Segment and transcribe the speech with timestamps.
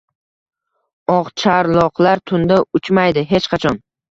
[1.17, 3.27] —Oqcharloqlar tunda uchmaydi!
[3.35, 3.83] Hech qachon!